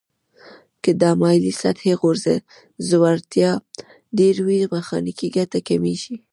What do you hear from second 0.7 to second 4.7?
که د مایلې سطحې ځوړتیا ډیر وي